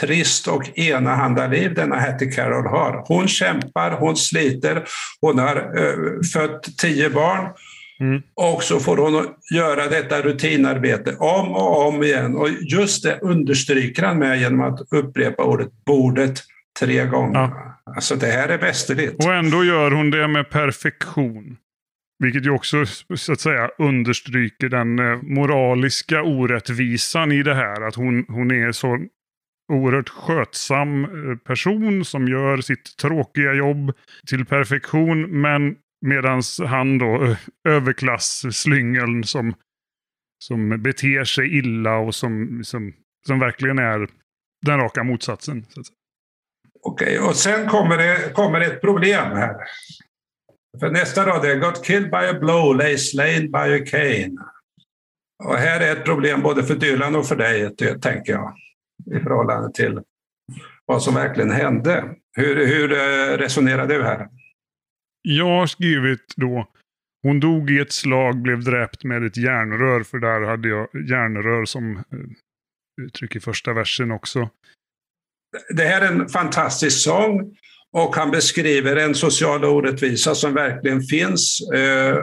[0.00, 3.04] trist och enahanda liv denna Hattie Carroll har.
[3.08, 4.84] Hon kämpar, hon sliter,
[5.20, 7.52] hon har eh, fött tio barn
[8.00, 8.22] Mm.
[8.34, 12.36] och så får hon göra detta rutinarbete om och om igen.
[12.36, 16.42] Och just det understryker han med genom att upprepa ordet bordet
[16.80, 17.50] tre gånger.
[17.94, 19.24] Alltså det här är västerligt.
[19.24, 21.56] Och ändå gör hon det med perfektion.
[22.18, 27.80] Vilket ju också så att säga understryker den eh, moraliska orättvisan i det här.
[27.80, 29.06] Att hon, hon är så
[29.72, 33.92] oerhört skötsam eh, person som gör sitt tråkiga jobb
[34.26, 35.40] till perfektion.
[35.40, 39.54] Men medan han då, eh, överklass-slyngeln som,
[40.44, 42.92] som beter sig illa och som, som,
[43.26, 44.08] som verkligen är
[44.66, 45.66] den raka motsatsen.
[45.68, 45.96] Så att säga.
[46.86, 49.56] Okej, och sen kommer det kommer ett problem här.
[50.80, 54.36] För nästa rad är Got killed by a blow, lay slain by a cane.
[55.44, 58.54] Och här är ett problem både för Dylan och för dig, tänker jag,
[59.16, 60.00] i förhållande till
[60.86, 62.04] vad som verkligen hände.
[62.36, 64.28] Hur, hur eh, resonerar du här?
[65.22, 66.66] Jag har skrivit då
[67.22, 70.02] hon dog i ett slag, blev dräpt med ett järnrör.
[70.02, 72.02] För där hade jag järnrör som eh,
[73.02, 74.50] uttryck i första versen också.
[75.76, 77.56] Det här är en fantastisk sång
[77.92, 82.16] och han beskriver en social orättvisa som verkligen finns eh,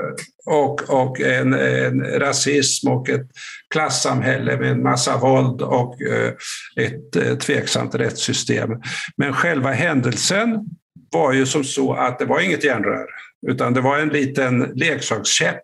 [0.45, 3.27] och, och en, en rasism och ett
[3.69, 6.33] klassamhälle med en massa våld och eh,
[6.75, 8.69] ett eh, tveksamt rättssystem.
[9.17, 10.65] Men själva händelsen
[11.11, 13.05] var ju som så att det var inget järnrör
[13.47, 15.63] utan det var en liten leksakskäpp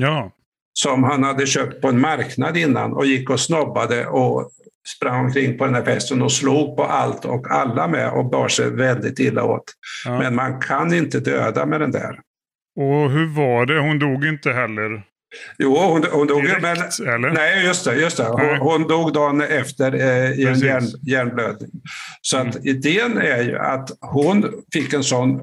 [0.00, 0.32] Ja,
[0.72, 4.50] som han hade köpt på en marknad innan och gick och snobbade och
[4.96, 8.48] sprang omkring på den här festen och slog på allt och alla med och bar
[8.48, 9.64] sig väldigt illa åt.
[10.04, 10.18] Ja.
[10.18, 12.18] Men man kan inte döda med den där.
[12.76, 13.78] och hur var det?
[13.80, 15.02] Hon dog inte heller
[15.58, 17.30] Jo, hon, hon dog direkt, men eller?
[17.30, 17.94] Nej, just det.
[17.94, 18.24] Just det.
[18.24, 21.70] Hon, hon dog dagen efter eh, i en hjärn, hjärnblödning.
[22.22, 22.68] Så att Mm.
[22.68, 25.40] idén är ju att hon fick en sån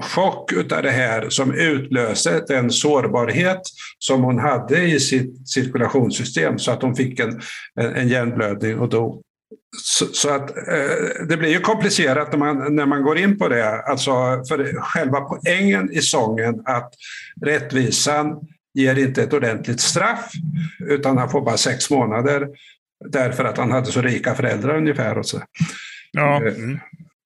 [0.00, 3.60] chock utav det här som utlöste den sårbarhet
[3.98, 7.40] som hon hade i sitt cirkulationssystem så att hon fick en,
[7.80, 9.22] en, en hjärnblödning och dog.
[9.82, 13.48] Så, så att eh, det blir ju komplicerat när man, när man går in på
[13.48, 13.82] det.
[13.82, 14.10] Alltså
[14.48, 16.94] för själva poängen i sången att
[17.44, 18.40] rättvisan
[18.74, 20.30] ger inte ett ordentligt straff
[20.88, 22.48] utan han får bara sex månader
[23.08, 25.18] därför att han hade så rika föräldrar ungefär.
[25.18, 25.42] Och så.
[26.12, 26.78] Ja, Eh, mm.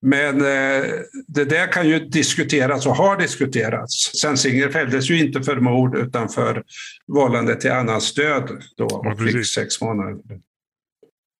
[0.07, 0.89] Men eh,
[1.27, 3.93] det där kan ju diskuteras och har diskuterats.
[4.21, 6.63] Sensinger fälldes ju inte för mord utan för
[7.07, 10.19] vållande till annans död då Ja, och fick sex månader.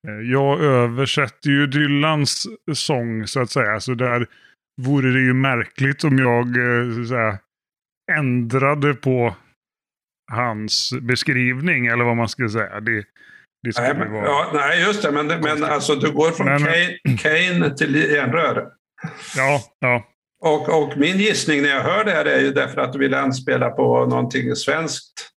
[0.08, 3.80] Eh, Jag översätter ju Dylans sång så att säga.
[3.80, 4.28] Så där
[4.82, 7.40] vore det ju märkligt om jag eh, säga,
[8.12, 9.36] ändrade på
[10.32, 11.86] hans beskrivning.
[11.86, 12.80] Eller vad man ska säga.
[12.80, 13.04] Det,
[13.64, 14.26] Det skulle Nej, vara...
[14.26, 15.12] ja, nej, just det.
[15.12, 18.68] Men, men alltså, du går från Men- Kane, Kane till järnrör.
[19.36, 20.08] ja, ja.
[20.42, 23.14] Och, och min gissning när jag hör det här är ju därför att du vill
[23.14, 25.30] anspela på någonting svenskt.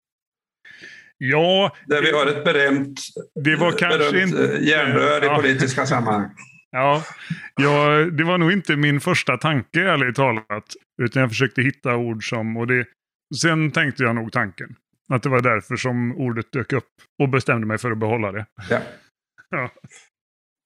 [1.18, 3.00] Ja, Där vi har ett berömt,
[3.44, 4.54] det var kanske inte...
[4.54, 5.37] eh, järnrör i Ja.
[5.37, 6.31] politiska sammanhang.
[6.70, 7.02] Ja,
[7.57, 10.64] ja, det var nog inte min första tanke ärligt talat.
[11.02, 12.57] Utan jag försökte hitta ord som...
[12.57, 12.85] Och det,
[13.40, 14.68] sen tänkte jag nog tanken.
[15.12, 16.88] Att det var därför som ordet dök upp.
[17.22, 18.46] Och bestämde mig för att behålla det.
[18.70, 18.80] Ja.
[19.50, 19.70] Ja.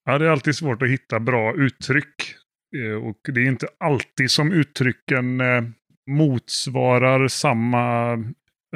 [0.04, 2.34] ja, det är alltid svårt att hitta bra uttryck.
[2.76, 5.62] Eh, Och det är inte alltid som uttrycken eh,
[6.10, 8.12] motsvarar samma...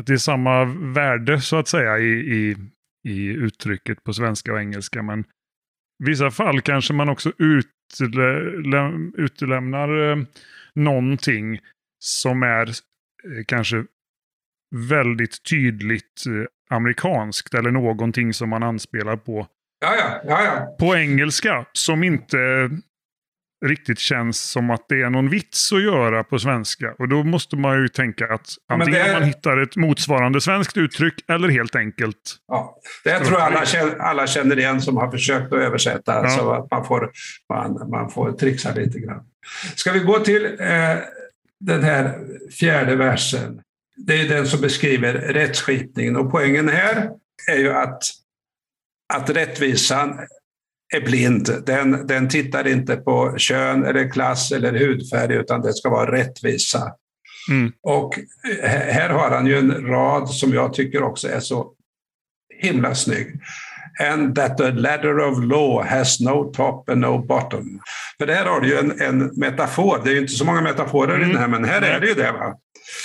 [0.00, 2.57] Att det är samma värde så att säga i, i,
[3.09, 5.02] i uttrycket på svenska och engelska.
[5.02, 5.24] Men i
[6.07, 7.33] vissa fall kanske man också
[9.16, 10.16] utelämnar eh,
[10.74, 11.61] någonting
[11.98, 12.68] som är
[13.46, 13.85] kanske
[14.89, 19.47] väldigt tydligt eh, amerikanskt eller någonting som man anspelar på
[19.81, 20.77] Ja, ja, ja, ja.
[20.87, 22.71] på engelska som inte
[23.67, 26.95] riktigt känns som att det är någon vits att göra på svenska.
[26.99, 31.15] Och då måste man ju tänka att antingen det- man hittar ett motsvarande svenskt uttryck
[31.29, 32.77] eller helt enkelt ja.
[33.05, 36.12] Det här tror jag alla känner, alla känner igen som har försökt att översätta.
[36.23, 36.29] Ja.
[36.29, 37.11] Så att man får,
[37.49, 39.23] man, man får trixa lite grann.
[39.75, 40.97] Ska vi gå till eh,
[41.61, 42.19] den här
[42.61, 43.61] fjärde versen?
[43.97, 46.17] Det är den som beskriver rättskipningen.
[46.17, 47.11] Och poängen här
[47.51, 48.03] är ju att,
[49.15, 50.19] att rättvisan
[50.97, 51.63] är blind.
[51.67, 56.93] Den, den tittar inte på kön, eller klass eller hudfärg, utan det ska vara rättvisa.
[57.51, 57.73] Mm.
[57.83, 58.19] Och
[58.63, 61.73] här här har han ju en rad som jag tycker också är så
[62.59, 63.41] himla snygg.
[64.01, 67.81] And that the ladder of law has no top and no bottom.
[68.19, 70.01] För där har du ju en, en metafor.
[70.05, 71.29] Det är ju inte så många metaforer i Mm.
[71.29, 72.33] den här, men här är det ju det.
[72.33, 72.55] Va?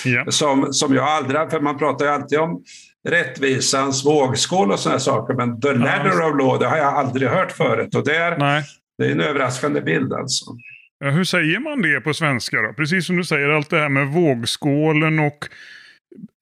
[0.05, 0.25] Ja.
[0.31, 2.63] Som, som jag aldrig, för man pratar ju alltid om
[3.09, 7.51] rättvisans vågskål och sådana saker, men the ladder of law, det har jag aldrig hört
[7.51, 7.95] förut.
[7.95, 8.63] Och det är, Nej.
[8.97, 10.45] det är en överraskande bild alltså.
[10.99, 12.73] Ja, hur säger man det på svenska då?
[12.73, 15.47] Precis som du säger, allt det här med vågskålen och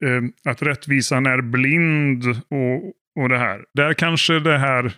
[0.06, 3.63] eh, att rättvisan är blind och, och det här.
[3.73, 4.91] Där kanske det här,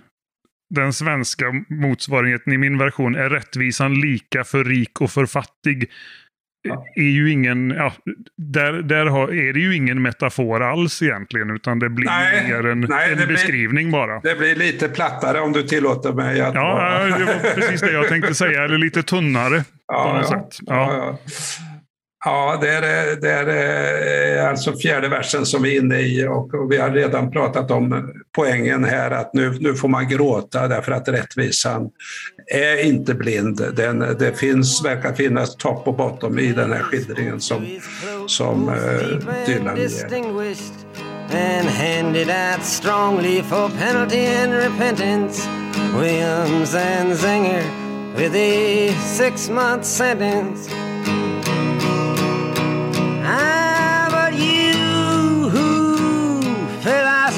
[0.76, 5.90] den svenska motsvarigheten i min version är rättvisan lika för rik och för fattig.
[6.68, 6.86] Ja.
[6.96, 7.94] Är ju ingen, ja,
[8.38, 12.68] där där har, är det ju ingen metafor alls egentligen, utan det blir Nej, mer
[12.68, 14.20] en, nej, en blir- beskrivning bara.
[14.20, 17.18] Det blir lite plattare om du tillåter mig att Ja, vara...
[17.18, 18.64] det var precis det jag tänkte säga.
[18.64, 20.60] Eller lite tunnare på något sätt.
[20.66, 20.94] Ja.
[20.94, 21.20] Ja, ja
[22.26, 26.54] ja det, är, det är eh, alltså fjärde versen som vi är inne i och,
[26.54, 30.92] och vi har redan pratat om poängen här att nu, nu får man gråta därför
[30.92, 31.90] att rättvisan
[32.48, 33.62] är inte blind.
[33.76, 37.80] Den, det finns, verkar finnas topp och bottom i den här skildringen som,
[38.28, 38.76] som uh,
[39.46, 40.56] Dylan ger.
[41.34, 45.48] and handed out strongly for penalty and repentance.
[45.96, 50.68] Williams and Zenger with a six month sentence.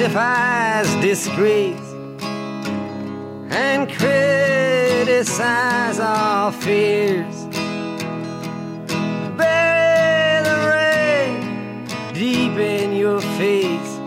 [0.10, 1.94] Philosophize disgrace
[3.52, 7.46] and criticize our fears.
[9.38, 13.98] Bury the rain deep in your face,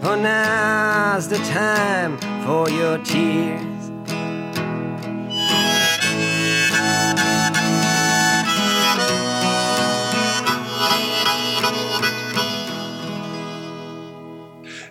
[0.00, 3.69] for now's the time for your tears.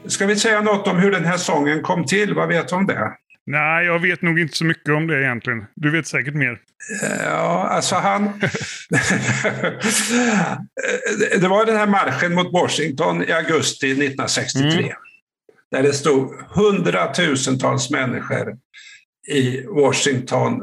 [0.09, 2.33] Ska vi säga något om hur den här sången kom till?
[2.33, 3.11] Vad vet du om det?
[3.45, 5.65] Nej, jag vet nog inte så mycket om det egentligen.
[5.75, 6.59] Du vet säkert mer.
[7.23, 8.23] Ja, alltså han...
[11.41, 14.93] det var den här marschen mot Washington i augusti 1963.
[15.71, 18.57] Där det stod hundratusentals människor
[19.27, 20.61] i Washington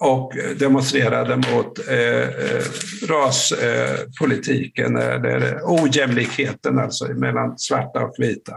[0.00, 2.62] och demonstrerade mot eh, eh,
[3.08, 8.52] raspolitiken, eh, eller ojämlikheten alltså mellan svarta och vita.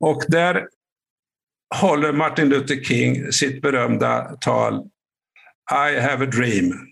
[0.00, 0.68] Och där
[1.74, 4.74] håller Martin Luther King sitt berömda tal
[5.70, 6.90] I have a dream.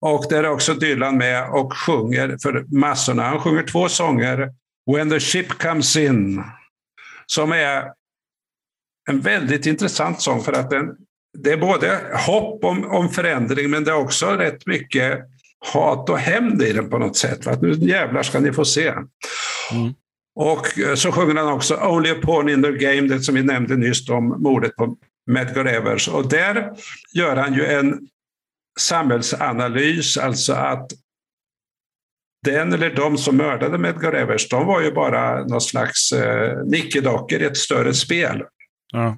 [0.00, 3.22] Och där är också Dylan med och sjunger för massorna.
[3.22, 4.54] Han sjunger två sånger.
[4.96, 6.44] When the ship comes in.
[7.26, 7.92] Som är
[9.10, 10.96] en väldigt intressant sång för att den,
[11.38, 15.18] det är både hopp om, om förändring men det är också rätt mycket
[15.72, 17.44] hat och hämnd i den på något sätt.
[17.44, 18.88] För att nu jävlar ska ni få se.
[18.88, 19.94] Mm.
[20.40, 23.42] Och eh, så sjunger han också Only a pawn in the game, det som vi
[23.42, 26.08] nämnde nyss om mordet på Medgar Evers.
[26.08, 26.70] Och där
[27.12, 28.08] gör han ju en
[28.80, 30.92] samhällsanalys, alltså att
[32.44, 37.42] den eller de som mördade Medgar Evers, de var ju bara någon slags eh, nickedockor
[37.42, 38.42] i ett större spel.
[38.92, 39.16] Ja.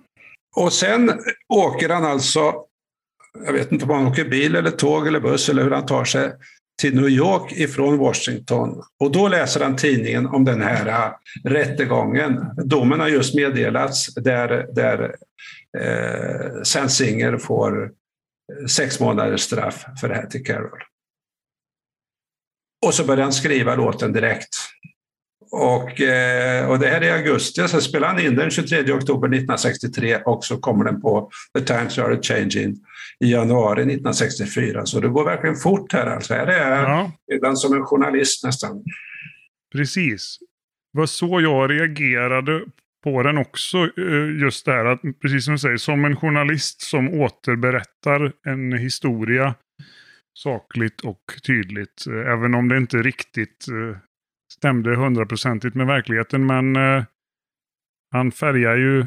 [0.56, 2.54] Och sen åker han alltså,
[3.46, 6.04] jag vet inte om han åker bil eller tåg eller buss eller hur han tar
[6.04, 6.32] sig
[6.80, 8.82] till New York ifrån Washington.
[9.00, 11.12] Och då läser han tidningen om den här äh,
[11.50, 12.44] rättegången.
[12.56, 15.14] Domen har just meddelats där, där
[15.78, 20.82] äh, eh, Sensinger Singer får äh, sex månaders straff för det här till Carol.
[22.86, 24.56] Och så börjar han skriva låten direkt.
[25.54, 29.28] Och, eh, och det här är i augusti, så spelar han in den 23 oktober
[29.28, 32.76] 1963 och så kommer den på The Times Are Changing
[33.24, 34.86] i januari 1964.
[34.86, 36.06] Så det går verkligen fort här.
[36.06, 36.34] Alltså.
[36.34, 37.12] Här är Ja.
[37.32, 38.84] redan som en journalist nästan.
[39.72, 40.38] Precis.
[40.92, 42.64] Det var så jag reagerade
[43.04, 43.76] på den också.
[43.78, 48.72] eh, Just det här att, precis som du säger, som en journalist som återberättar en
[48.72, 49.54] historia
[50.34, 52.04] sakligt och tydligt.
[52.06, 53.66] eh, Även om det inte riktigt
[54.52, 56.46] stämde hundraprocentigt med verkligheten.
[56.46, 57.04] Men eh,
[58.10, 59.06] han färgar ju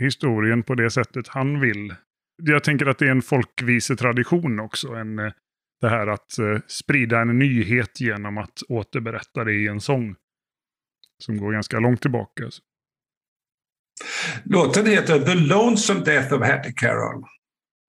[0.00, 1.94] historien på det sättet han vill.
[2.42, 4.88] Jag tänker att det är en folkvisetradition också.
[4.88, 5.32] En, eh,
[5.80, 10.14] det här att eh, sprida en nyhet genom att återberätta det i en sång.
[11.18, 12.44] Som går ganska långt tillbaka.
[14.44, 17.24] Låten heter The Lonesome Death of Hattie Carroll.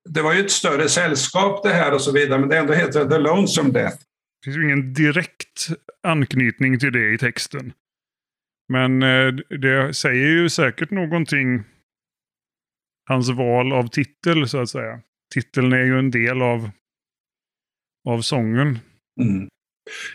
[0.10, 3.10] Det var ju ett större sällskap det här och så vidare, men det ändå heter
[3.10, 3.98] The Lonesome Death.
[4.44, 5.68] Det finns ju ingen direkt
[6.04, 7.74] anknytning till det i texten.
[8.70, 11.64] Men eh, det säger ju säkert någonting.
[13.10, 15.00] Hans val av titel så att säga.
[15.34, 16.70] Titeln är ju en del av,
[18.10, 18.80] av sången.
[19.22, 19.50] Mm.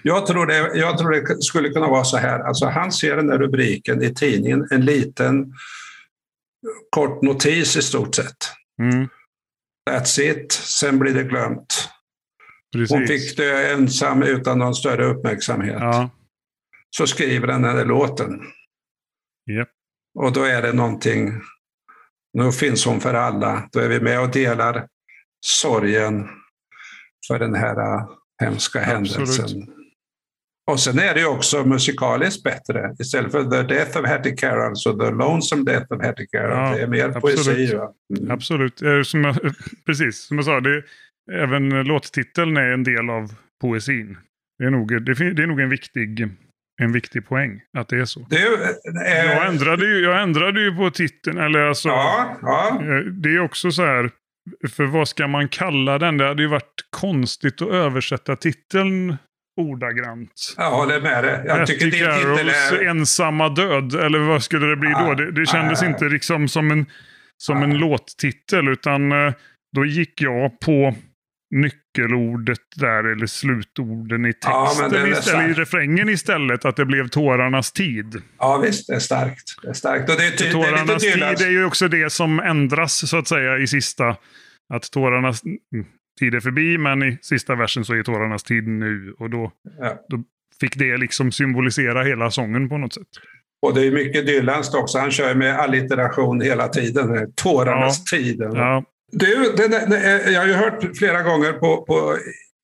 [0.03, 3.27] Jag, tror det, jag tror det skulle kunna vara så här, alltså han ser den
[3.27, 5.53] där rubriken i tidningen, en liten
[6.91, 8.37] kort notis i stort sett.
[8.83, 9.09] Mm,
[9.91, 11.89] That's it, sen blir det glömt.
[12.73, 12.91] Precis.
[12.91, 15.77] Hon fick dö ensam utan någon större uppmärksamhet.
[15.81, 16.11] Ja,
[16.97, 18.41] Så skriver han den där låten.
[19.51, 19.69] japp.
[20.19, 21.33] Och då är det någonting,
[22.33, 23.69] nu finns hon för alla.
[23.73, 24.87] Då är vi med och delar
[25.47, 26.29] sorgen
[27.29, 28.09] för den här äh,
[28.43, 29.19] hemska Absolut.
[29.19, 29.75] händelsen.
[30.71, 32.95] Och sen är det ju också musikaliskt bättre.
[32.99, 36.59] Istället för The Death of Hattie Carroll så The Lonesome Death of Hattie Carroll.
[36.71, 37.45] Ja, det är mer absolut.
[37.45, 37.73] poesi.
[38.19, 38.31] Mm.
[38.31, 38.79] Absolut.
[39.05, 39.37] Som jag,
[39.87, 40.61] precis, som jag sa.
[40.61, 40.83] Det,
[41.33, 44.17] även låttiteln är en del av poesin.
[44.59, 46.29] Det är nog, det, det är nog en, viktig,
[46.83, 48.27] en viktig poäng att det är så.
[48.31, 48.37] Ju,
[49.07, 51.39] eh, Jag ändrade ju, jag ändrade ju på titeln.
[51.39, 52.79] Eller alltså, Ja, ja.
[52.83, 54.11] eh, Det är också så här.
[54.69, 56.17] För vad ska man kalla den?
[56.17, 59.17] Det hade ju varit konstigt att översätta titeln
[59.61, 60.55] ordagrant.
[60.57, 61.43] jag håller med dig.
[61.47, 62.89] Jag tycker din titel är...
[62.89, 63.95] ensamma död.
[63.95, 64.97] Eller vad skulle det bli då?
[64.97, 66.87] Ah, Det, det kändes ah, inte liksom som en,
[67.37, 67.65] som Ah.
[67.65, 68.69] en låttitel.
[68.69, 69.33] Utan eh,
[69.77, 70.95] då gick jag på
[71.51, 73.05] nyckelordet där.
[73.05, 74.53] Eller slutorden i texten.
[74.53, 76.65] Ja, istället, I refrängen istället.
[76.65, 78.23] Att det blev tårarnas tid.
[78.39, 78.87] Ja, visst.
[78.87, 79.63] Det är starkt.
[79.63, 80.11] Det är starkt.
[80.11, 83.17] Och det är, ty- det är Tårarnas tid är ju också det som ändras så
[83.19, 84.17] att säga i sista.
[84.75, 85.87] Att tårarnas mm,
[86.21, 89.15] tid är förbi, men i sista versen så är tårarnas tid nu.
[89.19, 90.05] Och då, Ja.
[90.09, 90.23] då
[90.61, 93.07] fick det liksom symbolisera hela sången på något sätt.
[93.67, 94.99] Och det är mycket Dylanskt också.
[94.99, 97.33] Han kör med allitteration hela tiden.
[97.37, 98.53] Tårarnas tiden.
[98.55, 99.93] Ja, Du, den, den,
[100.33, 102.19] jag har ju hört flera gånger på, på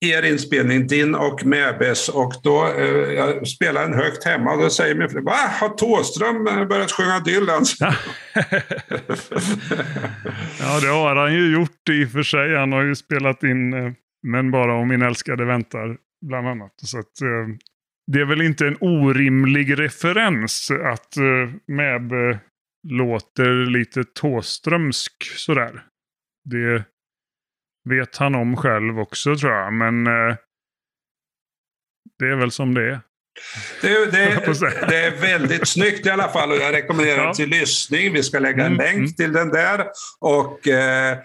[0.05, 4.71] er inspelning, din och Mäbes, och då eh, jag spelar den högt hemma och då
[4.71, 7.77] säger min fru Va, har Thåström eh, börjat sjunga Dylans?
[10.61, 12.57] ja, det har han ju gjort i och för sig.
[12.57, 13.93] Han har ju spelat in eh,
[14.23, 16.73] Men bara om min älskade väntar, bland annat.
[16.77, 17.49] Så att, eh,
[18.13, 22.39] det är väl inte en orimlig referens att eh, Mäbe
[22.89, 25.83] låter lite Tåströmsk sådär.
[26.45, 26.85] Det
[27.89, 30.37] vet han om själv också tror jag, men eh,
[32.19, 33.01] det är väl som det är.
[33.83, 34.43] Det, det,
[34.89, 37.35] det är väldigt snyggt i alla fall och jag rekommenderar Ja.
[37.35, 38.13] till lyssning.
[38.13, 39.13] Vi ska lägga en Mm, länk mm.
[39.13, 39.87] till den där.
[40.21, 41.19] Och eh,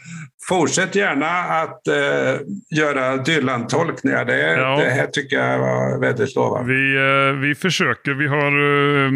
[0.50, 2.40] fortsätt gärna att eh,
[2.80, 4.26] göra Dylan-tolkningar.
[4.26, 4.76] Det, Ja.
[4.84, 6.74] det här tycker jag var väldigt lovande.
[6.74, 8.14] Vi, eh, vi försöker.
[8.14, 9.12] Vi har eh,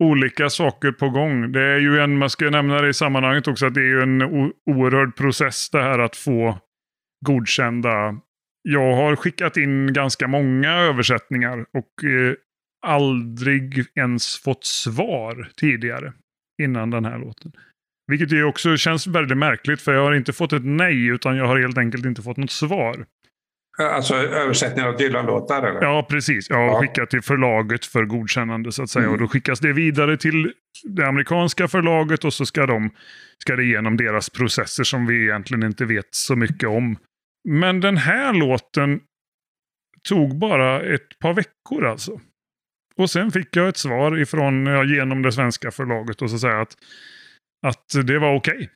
[0.00, 1.52] olika saker på gång.
[1.52, 4.02] Det är ju en, man ska nämna det i sammanhanget också, att det är ju
[4.02, 4.22] en
[4.66, 6.58] oerhörd process det här att få
[7.26, 8.16] godkända.
[8.62, 12.34] Jag har skickat in ganska många översättningar och eh,
[12.86, 16.12] aldrig ens fått svar tidigare
[16.62, 17.52] innan den här låten.
[18.06, 21.46] Vilket ju också känns väldigt märkligt för jag har inte fått ett nej utan jag
[21.46, 23.06] har helt enkelt inte fått något svar.
[23.80, 25.82] Alltså översättningar av Dylan-låtar eller?
[25.82, 26.50] Ja, precis.
[26.50, 26.80] Har Ja.
[26.80, 29.02] skickat till förlaget för godkännande så att säga.
[29.04, 29.14] Mm.
[29.14, 30.52] Och då skickas det vidare till
[30.84, 32.90] det amerikanska förlaget och så ska, de,
[33.38, 36.96] ska det igenom deras processer som vi egentligen inte vet så mycket om.
[37.48, 39.00] Men den här låten
[40.08, 42.20] tog bara ett par veckor alltså.
[42.96, 46.60] Och sen fick jag ett svar ifrån, ja, genom det svenska förlaget och så säga
[46.60, 46.76] att,
[47.66, 48.70] att det var okej.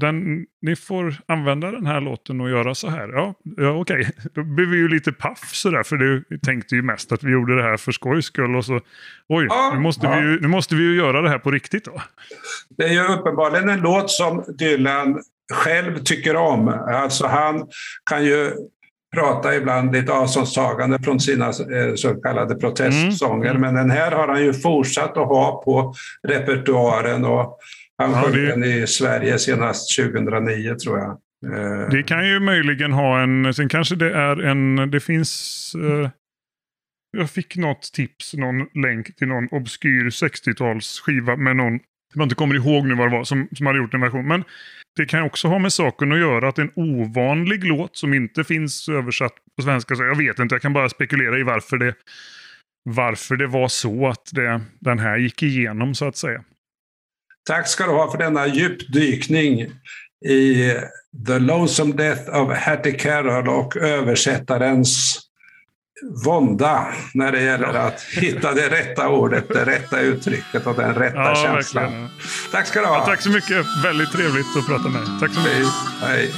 [0.00, 3.08] Den, ni får använda den här låten och göra så här.
[3.08, 4.10] Ja, ja okej.
[4.34, 5.82] Då blev vi ju lite paff sådär.
[5.82, 8.56] För det, vi tänkte ju mest att vi gjorde det här för skojs skull.
[8.56, 8.80] Och så,
[9.28, 10.14] oj, Ja, nu, måste ja.
[10.14, 12.02] vi ju, nu måste vi ju göra det här på riktigt då.
[12.76, 15.20] Det är ju uppenbarligen en låt som Dylan
[15.52, 16.68] själv tycker om.
[16.68, 17.66] Alltså han
[18.10, 18.52] kan ju
[19.14, 23.50] prata ibland lite avståndstagande från sina eh, så kallade protestsånger.
[23.50, 23.60] Mm.
[23.60, 25.94] Men den här har han ju fortsatt att ha på
[26.28, 27.58] repertoaren och
[28.02, 31.10] han Ja, sjöng det- den i Sverige senast 2009 tror jag.
[31.46, 36.10] Eh, Det kan ju möjligen ha en, sen kanske det är en, det finns, eh,
[37.18, 41.78] jag fick något tips, någon länk till någon obskyr 60-talsskiva med någon,
[42.14, 44.28] jag inte kommer ihåg nu vad det var, som, som hade gjort en version.
[44.28, 44.44] Men
[44.96, 48.88] det kan också ha med saken att göra att en ovanlig låt som inte finns
[48.88, 51.94] översatt på svenska, så jag vet inte, jag kan bara spekulera i varför det,
[52.90, 56.44] varför det var så att det, den här gick igenom så att säga.
[57.46, 59.60] Tack ska du ha för denna djupdykning
[60.26, 60.72] i
[61.26, 65.18] The Lonesome Death of Hattie Carroll och översättarens
[66.24, 71.16] vånda när det gäller att hitta det rätta ordet, det rätta uttrycket och den rätta
[71.18, 71.84] Ja, känslan.
[71.84, 72.08] verkligen.
[72.52, 72.94] Tack ska du ha.
[72.98, 75.10] Ja, tack så mycket, väldigt trevligt att prata med dig.
[75.20, 75.66] Tack så mycket.
[76.00, 76.08] Hej.
[76.16, 76.30] Hej.